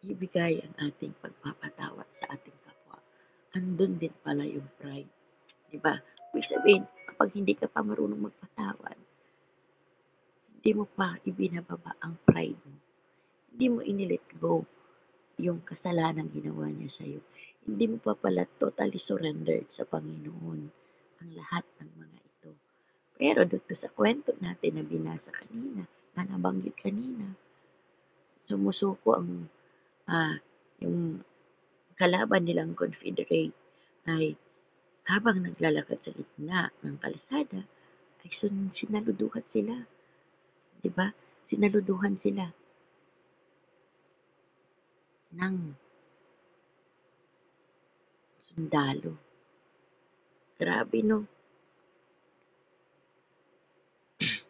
ibigay 0.07 0.63
ang 0.63 0.75
ating 0.79 1.11
pagpapatawad 1.19 2.07
sa 2.15 2.31
ating 2.31 2.55
kapwa. 2.63 3.03
Andun 3.59 3.99
din 3.99 4.15
pala 4.23 4.47
yung 4.47 4.71
pride. 4.79 5.11
Di 5.67 5.79
ba? 5.83 5.99
Ibig 6.31 6.47
sabihin, 6.47 6.87
kapag 7.11 7.35
hindi 7.35 7.59
ka 7.59 7.67
pa 7.67 7.83
marunong 7.83 8.31
magpatawad, 8.31 8.99
hindi 10.55 10.71
mo 10.71 10.87
pa 10.87 11.19
ibinababa 11.27 11.99
ang 11.99 12.15
pride 12.23 12.63
mo. 12.63 12.79
Hindi 13.51 13.67
mo 13.67 13.81
inilet 13.83 14.23
go 14.39 14.63
yung 15.39 15.63
kasalanan 15.67 16.31
ginawa 16.31 16.71
niya 16.71 17.03
sa'yo. 17.03 17.21
Hindi 17.65 17.85
mo 17.91 17.99
pa 17.99 18.15
pala 18.15 18.47
totally 18.61 19.01
surrendered 19.01 19.67
sa 19.73 19.83
Panginoon 19.89 20.61
ang 21.23 21.31
lahat 21.35 21.65
ng 21.81 21.91
mga 21.97 22.19
ito. 22.23 22.51
Pero 23.19 23.41
dito 23.43 23.73
sa 23.75 23.91
kwento 23.91 24.37
natin 24.39 24.79
na 24.79 24.85
binasa 24.85 25.35
kanina, 25.35 25.89
na 26.15 26.23
nabanggit 26.23 26.77
kanina. 26.79 27.35
Sumusuko 28.47 29.19
ang 29.19 29.49
ah, 30.07 30.39
yung 30.79 31.25
kalaban 31.97 32.45
nilang 32.45 32.77
Confederate 32.77 33.57
ay 34.05 34.37
habang 35.09 35.41
naglalakad 35.41 36.01
sa 36.01 36.13
gitna 36.13 36.69
ng 36.85 36.97
kalsada 37.01 37.65
ay 38.25 38.31
sinaluduhan 38.73 39.45
sila. 39.45 39.85
'Di 40.81 40.91
ba? 40.93 41.13
Sinaluduhan 41.45 42.17
sila 42.17 42.53
ng 45.35 45.57
sundalo. 48.39 49.19
Grabe 50.55 51.01
no. 51.03 51.27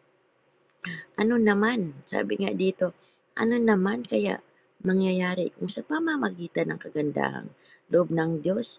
Ano 1.15 1.39
naman, 1.41 1.95
sabi 2.05 2.37
nga 2.43 2.51
dito, 2.53 2.93
ano 3.39 3.55
naman 3.57 4.05
kaya 4.05 4.37
mangyayari 4.85 5.49
kung 5.57 5.71
sa 5.71 5.81
pamamagitan 5.81 6.69
ng 6.69 6.79
kagandahang 6.79 7.49
loob 7.89 8.13
ng 8.13 8.45
Diyos 8.45 8.77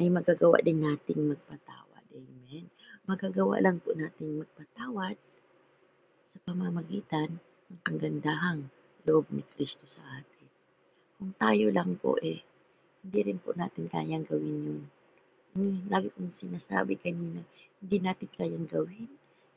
ay 0.00 0.08
magagawa 0.08 0.58
din 0.64 0.80
nating 0.82 1.30
magpatawad. 1.30 2.04
Amen. 2.14 2.66
Magagawa 3.04 3.60
lang 3.60 3.78
po 3.84 3.92
nating 3.92 4.40
magpatawad 4.40 5.14
sa 6.24 6.36
pamamagitan 6.48 7.38
ng 7.70 7.80
kagandahang 7.84 8.72
loob 9.04 9.28
ni 9.30 9.44
Kristo 9.54 9.84
sa 9.86 10.00
atin. 10.18 10.33
Kung 11.14 11.32
tayo 11.38 11.70
lang 11.70 11.94
po 11.98 12.18
eh, 12.18 12.42
hindi 13.04 13.20
rin 13.22 13.38
po 13.38 13.54
natin 13.54 13.86
kayang 13.86 14.26
gawin 14.26 14.58
yun. 14.66 14.82
Hmm, 15.54 15.86
lagi 15.86 16.10
kong 16.10 16.34
sinasabi 16.34 16.98
kanina, 16.98 17.44
hindi 17.78 17.96
natin 18.02 18.26
kayang 18.34 18.66
gawin 18.66 19.06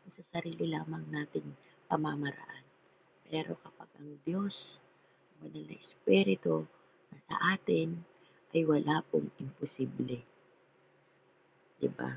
kung 0.06 0.14
sa 0.14 0.22
sarili 0.22 0.70
lamang 0.70 1.10
nating 1.10 1.48
pamamaraan. 1.90 2.64
Pero 3.26 3.58
kapag 3.66 3.90
ang 3.98 4.22
Diyos, 4.22 4.78
ang 5.42 5.50
Banal 5.50 5.66
na 5.66 5.76
Espiritu, 5.76 6.70
nasa 7.10 7.36
atin, 7.58 7.98
ay 8.54 8.62
wala 8.64 9.02
pong 9.10 9.34
imposible. 9.42 10.22
Di 11.78 11.90
ba? 11.90 12.14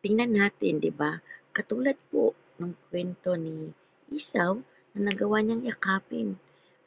Tingnan 0.00 0.32
natin, 0.32 0.80
di 0.80 0.88
ba? 0.94 1.18
Katulad 1.52 1.98
po 2.08 2.32
ng 2.62 2.72
kwento 2.88 3.36
ni 3.36 3.74
Isaw 4.14 4.56
na 4.94 5.10
nagawa 5.10 5.42
niyang 5.42 5.66
yakapin 5.66 6.38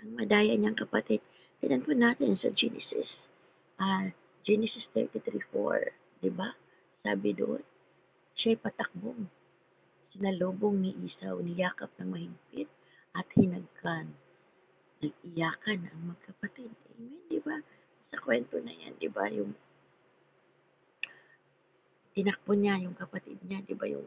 ang 0.04 0.10
madaya 0.20 0.54
niyang 0.56 0.76
kapatid. 0.76 1.24
Tingnan 1.64 1.84
po 1.84 1.96
natin 1.96 2.36
sa 2.36 2.52
Genesis, 2.52 3.32
ah, 3.80 4.12
Genesis 4.44 4.92
33.4, 4.92 6.20
di 6.20 6.32
ba? 6.32 6.52
Sabi 6.92 7.32
doon, 7.32 7.64
siya'y 8.36 8.60
patakbong 8.60 9.32
Sinalubong 10.14 10.78
ni 10.78 10.94
Isaw, 11.02 11.42
niyakap 11.42 11.90
ng 11.98 12.14
mahigpit 12.14 12.70
at 13.18 13.26
hinagkan. 13.34 14.14
Nag-iyakan 15.02 15.90
ang 15.90 16.14
magkapatid. 16.14 16.70
Amen, 16.70 17.18
di 17.34 17.42
ba? 17.42 17.58
Sa 18.06 18.22
kwento 18.22 18.62
na 18.62 18.78
yan, 18.78 18.94
di 19.02 19.10
ba? 19.10 19.26
Yung 19.34 19.58
tinakbo 22.14 22.54
niya, 22.54 22.78
yung 22.86 22.94
kapatid 22.94 23.42
niya, 23.42 23.66
di 23.66 23.74
ba? 23.74 23.90
Yung 23.90 24.06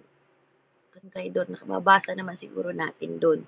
traidor, 1.11 1.51
nakababasa 1.51 2.15
naman 2.15 2.39
siguro 2.39 2.71
natin 2.71 3.19
doon. 3.19 3.43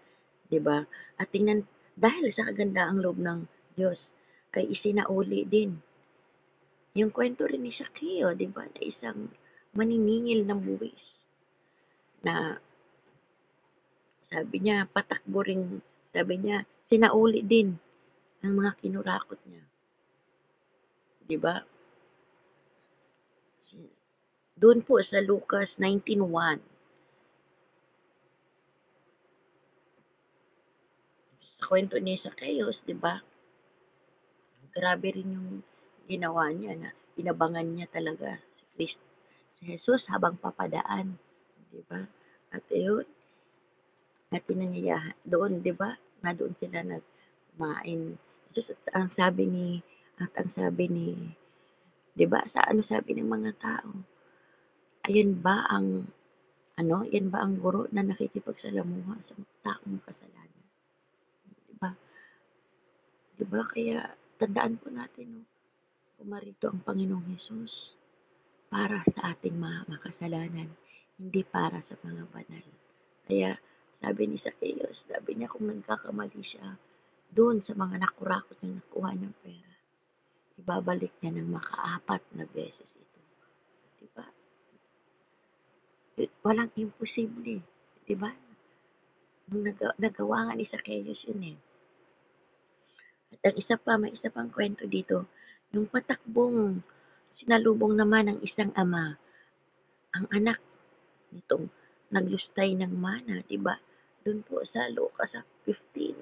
Di 0.48 0.58
ba? 0.58 0.80
At 1.20 1.28
tingnan, 1.30 1.68
dahil 1.94 2.32
sa 2.32 2.48
kagandaang 2.48 3.04
loob 3.04 3.20
ng 3.20 3.44
Diyos, 3.76 4.12
ay 4.58 4.74
isinauli 4.74 5.46
din. 5.46 5.78
Yung 6.98 7.14
kwento 7.14 7.46
rin 7.46 7.62
ni 7.62 7.70
Sakeo, 7.70 8.34
di 8.34 8.50
ba? 8.50 8.66
Na 8.66 8.82
isang 8.82 9.30
maniningil 9.76 10.42
ng 10.42 10.60
buwis 10.64 11.22
na 12.26 12.58
sabi 14.28 14.60
niya, 14.60 14.84
patakbo 14.90 15.40
rin, 15.40 15.80
sabi 16.10 16.36
niya, 16.36 16.66
sinauli 16.84 17.40
din 17.40 17.78
ang 18.44 18.52
mga 18.58 18.76
kinurakot 18.82 19.40
niya. 19.48 19.64
Di 21.24 21.36
ba? 21.40 21.64
Doon 24.58 24.82
po 24.82 24.98
sa 25.00 25.22
Lucas 25.22 25.78
19.1. 25.78 26.58
Sa 31.56 31.57
kwento 31.68 32.00
ni 32.00 32.16
Zacchaeus, 32.16 32.80
di 32.88 32.96
ba? 32.96 33.20
Grabe 34.72 35.12
rin 35.12 35.36
yung 35.36 35.50
ginawa 36.08 36.48
niya 36.48 36.72
na 36.80 36.90
inabangan 37.20 37.68
niya 37.68 37.84
talaga 37.92 38.40
si 38.48 38.64
Christ, 38.72 39.04
si 39.52 39.68
Jesus 39.68 40.08
habang 40.08 40.40
papadaan 40.40 41.20
di 41.68 41.84
ba? 41.84 42.00
At 42.48 42.64
ayun, 42.72 43.04
na 44.32 44.40
pinanyayahan 44.40 45.16
doon, 45.24 45.60
di 45.60 45.72
ba? 45.72 45.96
Na 46.24 46.32
doon 46.32 46.52
sila 46.56 46.84
nagmain. 46.84 48.16
Just 48.52 48.72
at 48.72 48.88
ang 48.96 49.12
sabi 49.12 49.44
ni 49.48 49.66
at 50.18 50.32
ang 50.34 50.48
sabi 50.48 50.88
ni 50.88 51.08
'di 52.16 52.26
ba? 52.26 52.42
Sa 52.48 52.64
ano 52.64 52.82
sabi 52.82 53.14
ng 53.14 53.28
mga 53.28 53.52
tao? 53.60 53.92
Ayun 55.06 55.38
ba 55.38 55.68
ang 55.68 56.08
ano, 56.78 57.02
yan 57.10 57.30
ba 57.30 57.42
ang 57.42 57.58
guro 57.58 57.90
na 57.90 58.06
nakikipagsalamuha 58.06 59.18
sa 59.22 59.34
taong 59.66 59.98
kasalanan? 60.02 60.67
'Di 61.78 61.86
ba? 61.86 61.94
'Di 63.38 63.44
ba? 63.46 63.60
Kaya 63.70 63.98
tandaan 64.34 64.82
po 64.82 64.90
natin 64.90 65.26
no, 65.30 65.42
pumarito 66.18 66.66
ang 66.66 66.82
Panginoong 66.82 67.30
Hesus 67.38 67.94
para 68.66 69.06
sa 69.06 69.30
ating 69.30 69.54
mga 69.54 69.86
makasalanan 69.86 70.74
hindi 71.22 71.46
para 71.46 71.78
sa 71.78 71.94
mga 72.02 72.26
banal. 72.34 72.66
Kaya 73.30 73.54
sabi 73.94 74.26
ni 74.26 74.34
Zacchaeus, 74.34 75.06
sabi 75.06 75.38
niya 75.38 75.50
kung 75.50 75.70
nagkakamali 75.70 76.42
siya 76.42 76.74
doon 77.30 77.62
sa 77.62 77.78
mga 77.78 78.02
nakurakot 78.02 78.58
niyang 78.58 78.82
nakuha 78.82 79.10
ng 79.14 79.34
pera, 79.38 79.74
ibabalik 80.58 81.14
niya 81.22 81.38
ng 81.38 81.54
makaapat 81.54 82.22
na 82.34 82.42
beses 82.50 82.98
ito. 82.98 83.20
Diba? 84.02 84.26
Walang 86.42 86.74
imposible. 86.74 87.62
Diba? 88.02 88.34
Nung 89.50 89.62
nag- 89.62 89.98
nagawa 89.98 90.50
nga 90.50 90.54
ni 90.58 90.66
Zacchaeus 90.66 91.26
yun 91.30 91.54
eh. 91.54 91.58
At 93.28 93.52
ang 93.52 93.56
isa 93.60 93.76
pa, 93.76 94.00
may 94.00 94.16
isa 94.16 94.32
pang 94.32 94.48
kwento 94.48 94.88
dito, 94.88 95.28
yung 95.72 95.84
patakbong 95.84 96.80
sinalubong 97.36 97.92
naman 97.92 98.32
ng 98.32 98.38
isang 98.40 98.72
ama, 98.72 99.20
ang 100.16 100.26
anak 100.32 100.58
nitong 101.30 101.68
naglustay 102.08 102.72
ng 102.72 102.92
mana, 102.96 103.44
di 103.44 103.60
ba? 103.60 103.76
Doon 104.24 104.40
po 104.40 104.64
sa 104.64 104.88
Lucas 104.88 105.36
15. 105.68 106.16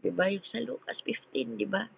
Di? 0.00 0.08
Yung 0.08 0.44
sa 0.44 0.60
Lucas 0.60 1.00
15, 1.00 1.56
di 1.56 1.66
ba? 1.68 1.88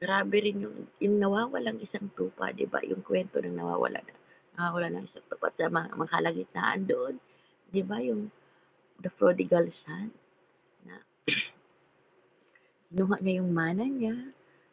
Grabe 0.00 0.36
rin 0.40 0.64
yung, 0.64 0.76
yung 0.98 1.16
nawawalang 1.20 1.78
isang 1.78 2.10
tupa, 2.16 2.50
di 2.50 2.66
ba? 2.66 2.82
Yung 2.82 3.04
kwento 3.06 3.38
ng 3.38 3.54
nawawala 3.54 4.02
na 4.02 4.19
nawawala 4.60 4.92
ng 4.92 5.08
isang 5.08 5.24
tupa 5.24 5.48
sa 5.56 5.72
mga, 5.72 5.96
mga 5.96 6.12
kalagitnaan 6.12 6.80
doon. 6.84 7.14
Di 7.72 7.80
ba? 7.80 7.96
Yung 8.04 8.28
the 9.00 9.08
prodigal 9.08 9.64
son 9.72 10.12
na 10.84 11.00
kinuha 12.92 13.16
niya 13.24 13.40
yung 13.40 13.56
mana 13.56 13.88
niya, 13.88 14.12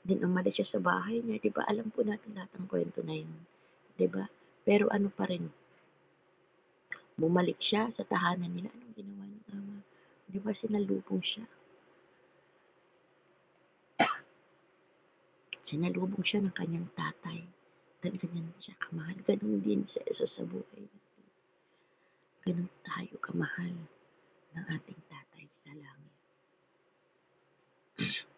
din 0.03 0.23
umalis 0.23 0.59
siya 0.59 0.67
sa 0.67 0.79
bahay 0.83 1.23
niya, 1.23 1.39
'di 1.39 1.51
ba? 1.51 1.63
Alam 1.67 1.87
po 1.91 2.03
natin 2.03 2.35
lahat 2.35 2.51
ng 2.55 2.67
kwento 2.67 2.99
na 3.03 3.15
'yun. 3.15 3.31
'Di 3.95 4.07
ba? 4.07 4.27
Pero 4.67 4.91
ano 4.91 5.07
pa 5.07 5.27
rin? 5.27 5.47
Bumalik 7.19 7.59
siya 7.59 7.91
sa 7.91 8.03
tahanan 8.03 8.51
nila. 8.51 8.71
Anong 8.71 8.95
ginawa 8.95 9.23
ng 9.27 9.43
ama? 9.51 9.77
'Di 10.27 10.39
ba 10.43 10.51
sinalubong 10.55 11.23
siya? 11.23 11.43
Sinalubong 15.67 16.23
siya 16.23 16.39
ng 16.43 16.55
kanyang 16.55 16.87
tatay. 16.95 17.43
Ganyan 18.15 18.53
siya 18.61 18.75
kamahal. 18.79 19.17
Ganon 19.25 19.59
din 19.59 19.83
sa 19.83 19.99
Jesus 20.07 20.39
sa 20.39 20.43
buhay 20.47 20.83
natin. 20.85 21.25
Ganon 22.47 22.71
tayo 22.85 23.15
kamahal 23.19 23.75
ng 24.55 24.65
ating 24.71 25.01
tatay 25.11 25.45
sa 25.51 25.71
langit. 25.75 26.15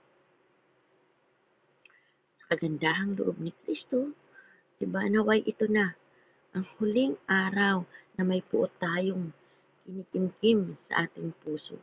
kagandahang 2.50 3.14
loob 3.14 3.38
ni 3.38 3.54
Kristo, 3.62 4.10
diba 4.82 5.06
naway 5.06 5.46
ito 5.46 5.70
na 5.70 5.94
ang 6.58 6.66
huling 6.82 7.14
araw 7.30 7.86
na 8.18 8.26
may 8.26 8.42
puot 8.42 8.74
tayong 8.82 9.30
kinikimkim 9.86 10.74
sa 10.74 11.06
ating 11.06 11.30
puso. 11.46 11.78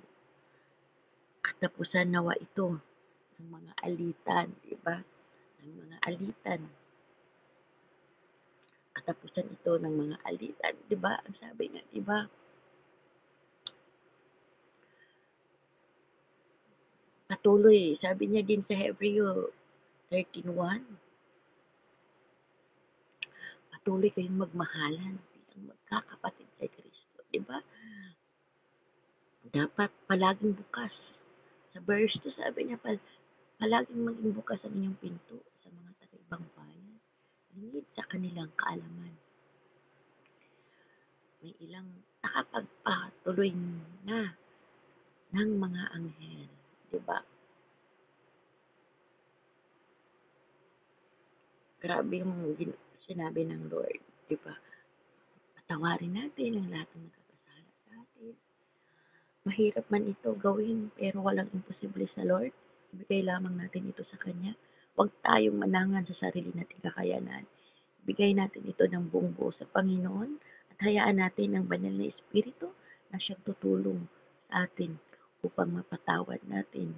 Katapusan 1.39 2.11
nawa 2.11 2.35
ito 2.35 2.83
ng 3.39 3.47
mga 3.47 3.73
alitan, 3.87 4.51
diba? 4.67 5.07
Ng 5.63 5.71
mga 5.87 5.97
alitan. 6.03 6.61
Katapusan 8.97 9.53
ito 9.53 9.77
ng 9.77 9.93
mga 9.93 10.17
alitan, 10.25 10.75
diba? 10.89 11.21
Ang 11.21 11.37
sabi 11.37 11.69
nga, 11.69 11.85
diba? 11.93 12.25
Patuloy, 17.29 17.93
sabi 17.93 18.33
niya 18.33 18.41
din 18.41 18.65
sa 18.65 18.73
Hebreo 18.73 19.53
13.1, 20.09 20.49
patuloy 23.69 24.09
kayong 24.15 24.47
magmahalan 24.47 25.21
bilang 25.35 25.75
magkakapatid 25.75 26.49
kay 26.57 26.71
Kristo. 26.71 27.21
Di 27.29 27.43
ba? 27.43 27.61
Dapat 29.51 29.91
palaging 30.07 30.55
bukas. 30.55 31.27
Sa 31.67 31.83
verse 31.83 32.17
2, 32.23 32.31
sabi 32.31 32.71
niya, 32.71 32.79
pal 32.79 32.97
palaging 33.59 34.07
maging 34.07 34.33
bukas 34.37 34.65
ang 34.65 34.73
inyong 34.79 34.99
pinto 35.03 35.37
sa 35.59 35.67
mga 35.69 35.91
taga-ibang 35.99 36.45
bayan. 36.55 36.86
Lingid 37.57 37.89
sa 37.89 38.05
kanilang 38.05 38.53
kaalaman. 38.53 39.17
May 41.41 41.57
ilang 41.65 41.89
nakapagpatuloy 42.21 43.57
na 44.05 44.37
ng 45.33 45.51
mga 45.57 45.83
anghel. 45.97 46.49
Di 46.93 47.01
ba? 47.01 47.25
Grabe 51.81 52.21
yung 52.21 52.53
sinabi 52.93 53.49
ng 53.49 53.73
Lord, 53.73 54.01
di 54.29 54.37
ba? 54.37 54.53
Patawarin 55.57 56.13
natin 56.13 56.61
ang 56.61 56.69
lahat 56.69 56.89
ng 56.93 57.09
nagkakasala 57.09 57.71
sa 57.73 57.89
atin. 58.05 58.35
Mahirap 59.49 59.87
man 59.89 60.05
ito 60.11 60.35
gawin, 60.37 60.93
pero 60.93 61.25
walang 61.25 61.49
imposible 61.57 62.05
sa 62.05 62.21
Lord. 62.21 62.53
Ibigay 62.93 63.25
lamang 63.25 63.57
natin 63.57 63.89
ito 63.89 64.05
sa 64.05 64.21
Kanya. 64.21 64.53
Huwag 64.97 65.13
tayong 65.21 65.61
manangan 65.61 66.09
sa 66.09 66.17
sarili 66.17 66.57
nating 66.57 66.81
kakayanan. 66.81 67.45
Bigay 68.09 68.33
natin 68.33 68.65
ito 68.65 68.81
ng 68.89 69.13
buong 69.13 69.37
buo 69.37 69.53
sa 69.53 69.69
Panginoon 69.69 70.41
at 70.73 70.79
hayaan 70.81 71.21
natin 71.21 71.53
ang 71.53 71.69
banal 71.69 71.93
na 71.93 72.09
Espiritu 72.09 72.73
na 73.13 73.21
siyang 73.21 73.45
tutulong 73.45 74.09
sa 74.41 74.65
atin 74.65 74.97
upang 75.45 75.69
mapatawad 75.69 76.41
natin 76.49 76.97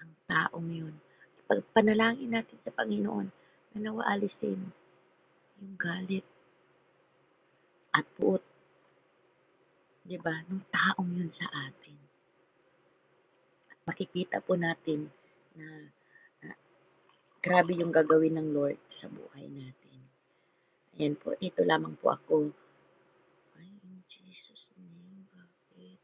ang 0.00 0.10
taong 0.24 0.68
yun. 0.72 0.96
Pagpanalangin 1.44 2.32
natin 2.32 2.56
sa 2.56 2.72
Panginoon 2.72 3.28
na 3.76 3.78
nawa 3.84 4.08
alisin 4.08 4.72
yung 5.60 5.76
galit 5.76 6.24
at 7.92 8.04
puot, 8.16 8.40
di 10.04 10.16
ba, 10.16 10.40
ng 10.48 10.64
taong 10.72 11.10
yun 11.12 11.28
sa 11.28 11.44
atin. 11.52 11.96
At 13.72 13.78
makikita 13.84 14.40
po 14.40 14.56
natin 14.56 15.08
na, 15.56 15.64
na 15.92 16.05
grabe 17.46 17.78
yung 17.78 17.94
gagawin 17.94 18.42
ng 18.42 18.48
Lord 18.50 18.82
sa 18.90 19.06
buhay 19.06 19.46
natin. 19.46 19.98
Ayan 20.98 21.14
po, 21.14 21.38
ito 21.38 21.62
lamang 21.62 21.94
po 21.94 22.10
ako. 22.10 22.50
Ay, 23.54 23.70
in 23.86 24.02
Jesus 24.10 24.66
name, 24.74 25.30
bakit? 25.30 26.02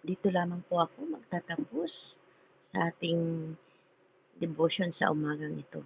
Dito 0.00 0.32
lamang 0.32 0.64
po 0.72 0.80
ako 0.80 1.20
magtatapos 1.20 2.16
sa 2.64 2.88
ating 2.88 3.52
devotion 4.40 4.88
sa 4.88 5.12
umagang 5.12 5.60
ito. 5.60 5.84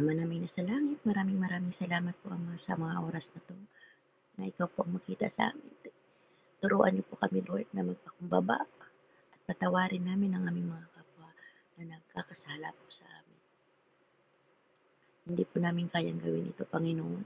Ama 0.00 0.16
namin 0.16 0.48
na 0.48 0.48
sa 0.48 0.64
langit, 0.64 1.04
maraming 1.04 1.36
maraming 1.36 1.76
salamat 1.76 2.16
po 2.24 2.32
Ama 2.32 2.56
sa 2.56 2.80
mga 2.80 2.96
oras 3.04 3.28
na 3.36 3.44
to 3.44 3.54
na 4.40 4.48
ikaw 4.48 4.72
po 4.72 4.88
ang 4.88 4.96
makita 4.96 5.28
sa 5.28 5.52
amin. 5.52 5.92
Turuan 6.64 6.96
niyo 6.96 7.04
po 7.04 7.20
kami 7.20 7.44
Lord 7.44 7.68
na 7.76 7.84
magpakumbaba 7.84 8.64
patawarin 9.44 10.04
namin 10.04 10.36
ang 10.36 10.44
aming 10.48 10.72
mga 10.72 10.88
kapwa 10.92 11.28
na 11.76 11.96
nagkakasala 11.96 12.72
po 12.72 12.86
sa 12.88 13.04
amin. 13.04 13.40
Hindi 15.24 15.44
po 15.48 15.56
namin 15.60 15.88
kayang 15.88 16.20
gawin 16.20 16.52
ito, 16.52 16.64
Panginoon, 16.68 17.24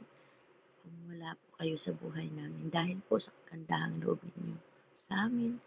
kung 0.83 0.97
wala 1.11 1.35
po 1.35 1.47
kayo 1.59 1.75
sa 1.75 1.91
buhay 1.95 2.31
namin 2.31 2.71
dahil 2.71 2.99
po 3.07 3.19
sa 3.19 3.35
kandahang 3.51 3.99
loob 4.03 4.23
ninyo 4.23 4.59
sa 4.95 5.27
amin 5.31 5.59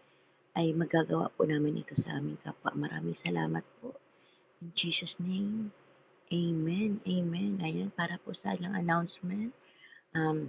ay 0.52 0.76
magagawa 0.76 1.32
po 1.32 1.48
namin 1.48 1.80
ito 1.80 1.96
sa 1.96 2.20
aming 2.20 2.36
kapwa. 2.40 2.76
Maraming 2.76 3.16
salamat 3.16 3.64
po. 3.80 3.96
In 4.60 4.72
Jesus' 4.76 5.16
name, 5.20 5.72
Amen. 6.32 6.96
Amen. 7.04 7.60
Ayan, 7.60 7.92
para 7.92 8.16
po 8.16 8.32
sa 8.32 8.56
ilang 8.56 8.72
announcement, 8.72 9.52
um, 10.16 10.48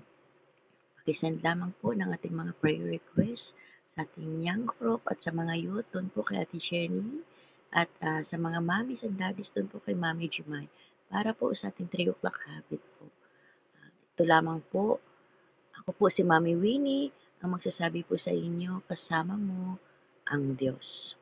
pakisend 1.03 1.43
lamang 1.43 1.75
po 1.83 1.91
ng 1.91 2.07
ating 2.15 2.31
mga 2.31 2.55
prayer 2.63 2.87
requests 2.87 3.51
sa 3.93 4.09
ating 4.09 4.41
young 4.41 4.65
group 4.65 5.05
at 5.05 5.21
sa 5.21 5.29
mga 5.29 5.53
youth, 5.61 5.85
doon 5.93 6.09
po 6.09 6.25
kay 6.25 6.41
Ate 6.41 6.57
Jenny, 6.57 7.21
at 7.69 7.89
uh, 8.01 8.25
sa 8.25 8.41
mga 8.41 8.57
mommies 8.65 9.05
and 9.05 9.21
daddies, 9.21 9.53
doon 9.53 9.69
po 9.69 9.77
kay 9.85 9.93
Mami 9.93 10.25
Jumay, 10.25 10.65
para 11.13 11.29
po 11.37 11.53
sa 11.53 11.69
ating 11.69 11.85
3 11.93 12.09
o'clock 12.09 12.41
habit 12.49 12.81
po. 12.97 13.05
Uh, 13.77 13.89
ito 14.17 14.23
lamang 14.25 14.65
po, 14.73 14.97
ako 15.77 15.89
po 15.93 16.05
si 16.09 16.25
Mami 16.25 16.57
Winnie, 16.57 17.13
ang 17.45 17.53
magsasabi 17.53 18.01
po 18.01 18.17
sa 18.17 18.33
inyo, 18.33 18.81
kasama 18.89 19.37
mo, 19.37 19.77
ang 20.25 20.57
Diyos. 20.57 21.13